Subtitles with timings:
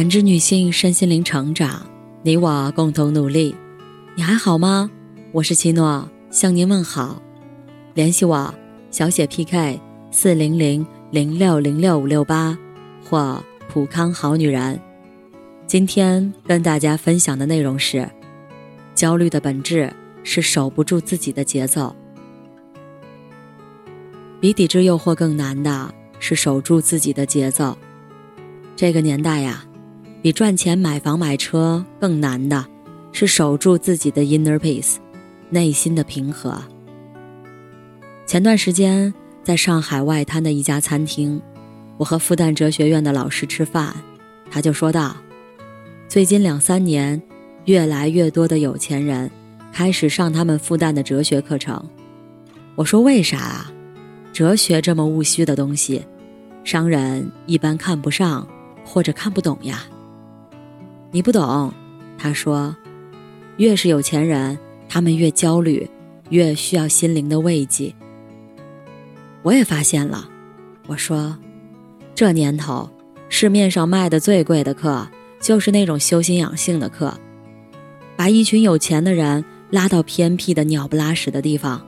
[0.00, 1.86] 感知女性身心灵成长，
[2.22, 3.54] 你我共同努力。
[4.14, 4.90] 你还好吗？
[5.30, 7.20] 我是七诺，向您问好。
[7.92, 8.54] 联系我，
[8.90, 9.78] 小写 PK
[10.10, 12.56] 四零零零六零六五六八
[13.04, 14.80] 或普康好女人。
[15.66, 18.08] 今天跟大家分享的内容是：
[18.94, 19.92] 焦虑的本质
[20.24, 21.94] 是守不住自己的节奏。
[24.40, 27.76] 比抵制诱惑更难的是守住自己的节奏。
[28.74, 29.62] 这个年代呀，
[30.22, 32.66] 比赚钱买房买车更难的
[33.12, 34.96] 是守住自己的 inner peace，
[35.48, 36.62] 内心的平和。
[38.26, 39.12] 前段时间
[39.42, 41.40] 在上海外滩的一家餐厅，
[41.96, 43.94] 我和复旦哲学院的老师吃饭，
[44.50, 45.16] 他就说道
[46.06, 47.20] ：“最近两三年，
[47.64, 49.30] 越来越多的有钱人
[49.72, 51.82] 开始上他们复旦的哲学课程。”
[52.76, 53.72] 我说：“为啥啊？”
[54.32, 56.04] 哲学这么务虚的东西，
[56.62, 58.46] 商人一般看不上
[58.84, 59.82] 或者看不懂呀。
[61.12, 61.72] 你不懂，
[62.16, 62.74] 他说，
[63.56, 64.56] 越是有钱人，
[64.88, 65.88] 他们越焦虑，
[66.28, 67.92] 越需要心灵的慰藉。
[69.42, 70.28] 我也发现了，
[70.86, 71.36] 我说，
[72.14, 72.88] 这年头
[73.28, 75.06] 市面上卖的最贵的课，
[75.40, 77.12] 就是那种修心养性的课，
[78.16, 81.80] 把一群有钱的人拉到偏僻的鸟不拉屎的地方，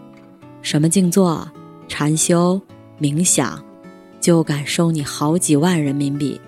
[0.63, 1.49] 什么静坐。
[1.89, 2.59] 禅修、
[2.99, 3.63] 冥想，
[4.19, 6.41] 就敢收你好几万人民币。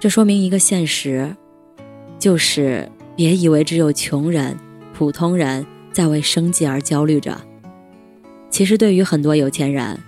[0.00, 1.34] 这说明一个现实，
[2.18, 4.56] 就是别以为只有穷人、
[4.94, 7.36] 普通人在为生计而焦虑着。
[8.48, 9.98] 其实，对于很多有钱人，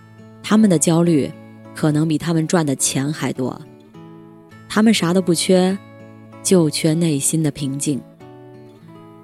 [0.42, 1.30] 他们的焦虑
[1.74, 3.60] 可能比他们赚的钱还多。
[4.68, 5.76] 他们啥都不缺，
[6.40, 8.00] 就缺内心的平静。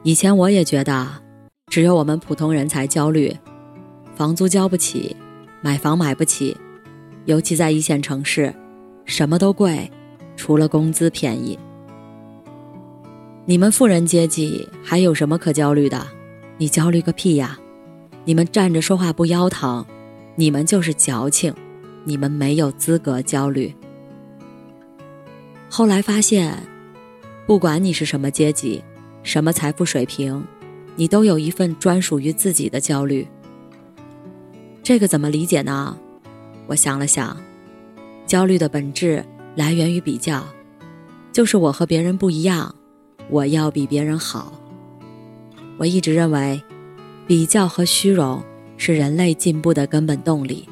[0.02, 1.06] 以前我也觉得，
[1.68, 3.34] 只有我们普通人才焦虑。
[4.16, 5.14] 房租交不起，
[5.60, 6.56] 买房买不起，
[7.26, 8.52] 尤其在一线城市，
[9.04, 9.90] 什么都贵，
[10.36, 11.58] 除了工资便宜。
[13.44, 16.06] 你们富人阶级还有什么可焦虑的？
[16.58, 17.58] 你焦虑个屁呀！
[18.24, 19.84] 你们站着说话不腰疼，
[20.34, 21.54] 你们就是矫情，
[22.04, 23.74] 你们没有资格焦虑。
[25.68, 26.56] 后来发现，
[27.46, 28.82] 不管你是什么阶级，
[29.22, 30.44] 什么财富水平，
[30.96, 33.26] 你都有一份专属于自己的焦虑。
[34.82, 35.96] 这个怎么理解呢？
[36.66, 37.36] 我想了想，
[38.26, 39.24] 焦虑的本质
[39.56, 40.46] 来源于比较，
[41.32, 42.72] 就是我和别人不一样，
[43.28, 44.52] 我要比别人好。
[45.78, 46.62] 我一直认为，
[47.26, 48.40] 比较和虚荣
[48.76, 50.68] 是人类进步的根本动力。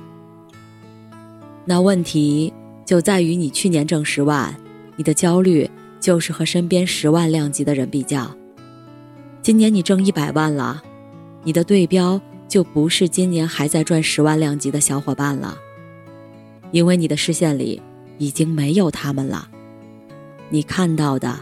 [1.65, 2.53] 那问题
[2.85, 4.55] 就在于你去年挣十万，
[4.95, 5.69] 你的焦虑
[5.99, 8.27] 就是和身边十万量级的人比较；
[9.43, 10.83] 今年你挣一百万了，
[11.43, 12.21] 你的对标。
[12.47, 15.59] 就不是今年还在赚十万量级的小伙伴了，
[16.71, 17.83] 因为你的视线里
[18.19, 19.49] 已经没有他们了。
[20.49, 21.41] 你看到的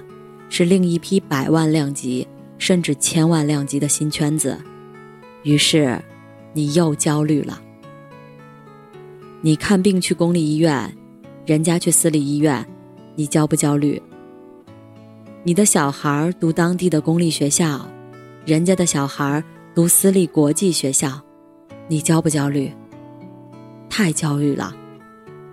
[0.48, 2.26] 是另一批百万量级
[2.58, 4.58] 甚至千万量级的新圈子，
[5.42, 6.00] 于是
[6.52, 7.60] 你又焦虑了。
[9.40, 10.96] 你看病去公立医院，
[11.44, 12.66] 人家去私立医院，
[13.16, 14.00] 你焦不焦虑？
[15.42, 17.88] 你的小孩读当地的公立学校，
[18.44, 19.42] 人家的小孩。
[19.74, 21.18] 读私立国际学校，
[21.88, 22.70] 你焦不焦虑？
[23.88, 24.76] 太焦虑了，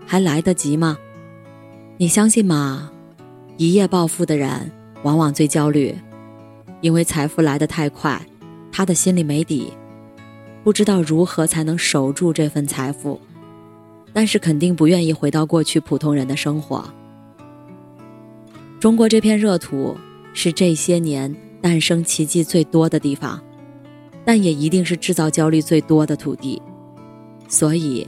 [0.05, 0.97] 还来得及吗？
[2.01, 2.89] 你相信吗？
[3.57, 4.71] 一夜暴富的人
[5.03, 5.93] 往往最焦虑，
[6.79, 8.25] 因为财富来得太快，
[8.71, 9.73] 他的心里没底，
[10.63, 13.19] 不知道如何才能守住这份财富，
[14.13, 16.89] 但是肯定不愿意回到过去普通人的生活。
[18.79, 19.97] 中国这片热土
[20.33, 23.37] 是这些年诞生奇迹最多的地方。
[24.23, 26.61] 但也一定是制造焦虑最多的土地，
[27.49, 28.07] 所以，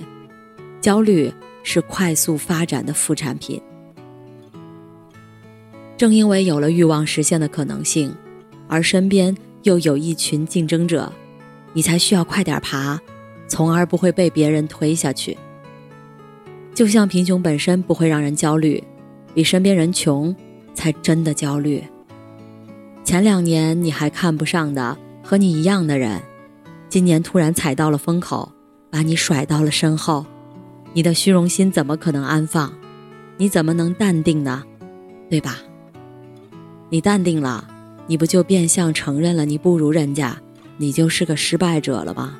[0.79, 3.59] 焦虑是快速发展的副产品。
[6.01, 8.11] 正因为有了欲望实现的可能性，
[8.67, 11.13] 而身边又有一群竞争者，
[11.73, 12.99] 你才需要快点爬，
[13.47, 15.37] 从而不会被别人推下去。
[16.73, 18.83] 就像贫穷本身不会让人焦虑，
[19.35, 20.35] 比身边人穷
[20.73, 21.83] 才真的焦虑。
[23.03, 24.97] 前两年你还看不上的。
[25.21, 26.19] 和你一样的人，
[26.89, 28.51] 今年突然踩到了风口，
[28.89, 30.25] 把你甩到了身后，
[30.93, 32.73] 你的虚荣心怎么可能安放？
[33.37, 34.63] 你怎么能淡定呢？
[35.29, 35.59] 对吧？
[36.91, 37.65] 你淡定了，
[38.05, 40.37] 你不就变相承认了你不如人家，
[40.75, 42.35] 你就是个失败者了吗？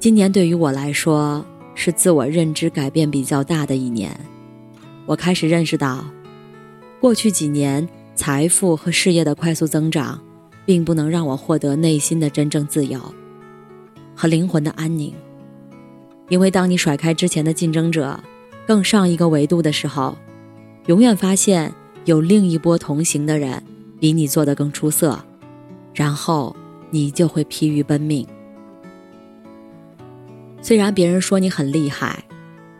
[0.00, 1.46] 今年对于我来说
[1.76, 4.18] 是自我认知改变比较大的一年，
[5.06, 6.04] 我开始认识到，
[7.00, 7.88] 过去几年。
[8.16, 10.20] 财富和事业的快速增长，
[10.64, 13.00] 并不能让我获得内心的真正自由
[14.14, 15.12] 和灵魂的安宁。
[16.28, 18.22] 因为当你甩开之前的竞争者，
[18.68, 20.16] 更上一个维度的时候，
[20.86, 23.62] 永远发现有另一波同行的人
[23.98, 25.18] 比你做得更出色，
[25.94, 26.54] 然后
[26.90, 28.26] 你就会疲于奔命。
[30.60, 32.24] 虽然别人说你很厉害，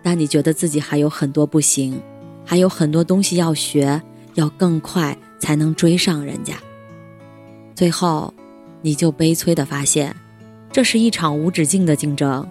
[0.03, 2.01] 但你觉得自己还有很多不行，
[2.45, 4.01] 还有很多东西要学，
[4.35, 6.55] 要更快才能追上人家。
[7.75, 8.33] 最后，
[8.83, 10.15] 你就悲催的发现，
[10.71, 12.47] 这是一场无止境的竞争，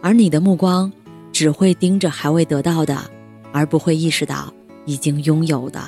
[0.00, 0.92] 而你的目光
[1.32, 2.96] 只会盯着还未得到的，
[3.52, 4.52] 而不会意识到
[4.86, 5.80] 已经拥有的。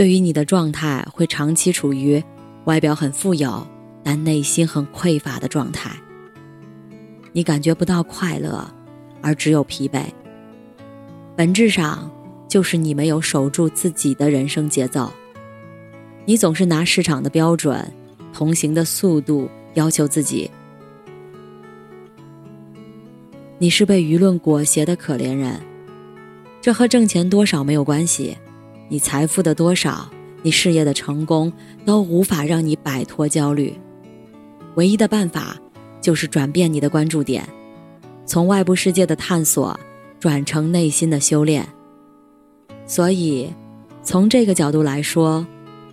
[0.00, 2.24] 对于你的状态，会长期处于
[2.64, 3.66] 外表很富有，
[4.02, 5.90] 但内心很匮乏的状态。
[7.32, 8.66] 你感觉不到快乐，
[9.20, 10.04] 而只有疲惫。
[11.36, 12.10] 本质上
[12.48, 15.12] 就是你没有守住自己的人生节奏。
[16.24, 17.86] 你总是拿市场的标准、
[18.32, 20.50] 同行的速度要求自己。
[23.58, 25.60] 你是被舆论裹挟的可怜人，
[26.62, 28.34] 这和挣钱多少没有关系。
[28.90, 30.06] 你财富的多少，
[30.42, 31.50] 你事业的成功，
[31.86, 33.72] 都无法让你摆脱焦虑。
[34.74, 35.56] 唯一的办法。
[36.02, 37.46] 就是转变你的关注点，
[38.24, 39.78] 从外部世界的探索
[40.18, 41.68] 转成内心的修炼。
[42.86, 43.52] 所以，
[44.02, 45.46] 从这个角度来说，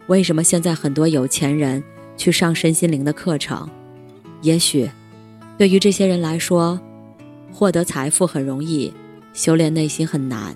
[0.07, 1.83] 为什么现在很多有钱人
[2.15, 3.69] 去上身心灵的课程？
[4.41, 4.89] 也许，
[5.57, 6.79] 对于这些人来说，
[7.51, 8.93] 获得财富很容易，
[9.33, 10.55] 修炼内心很难。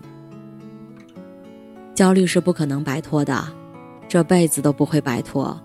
[2.02, 3.48] 焦虑是不可能摆脱的，
[4.08, 5.56] 这辈子都不会摆脱。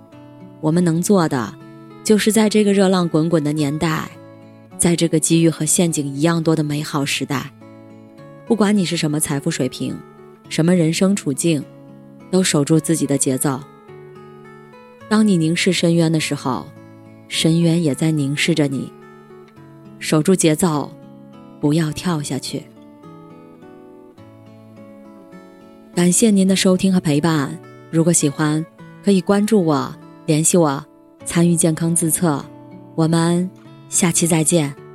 [0.60, 1.50] 我们能做的。
[2.04, 4.06] 就是在这个热浪滚滚的年代，
[4.76, 7.50] 在这个机遇和陷阱一样多的美好时代，
[8.46, 9.98] 不管你是什么财富水平，
[10.50, 11.64] 什么人生处境，
[12.30, 13.58] 都守住自己的节奏。
[15.08, 16.66] 当你凝视深渊的时候，
[17.28, 18.92] 深渊也在凝视着你。
[19.98, 20.92] 守住节奏，
[21.62, 22.62] 不要跳下去。
[25.96, 27.58] 感谢您的收听和陪伴。
[27.90, 28.62] 如果喜欢，
[29.02, 29.90] 可以关注我，
[30.26, 30.84] 联系我。
[31.24, 32.44] 参与健康自测，
[32.94, 33.50] 我们
[33.88, 34.85] 下期再见。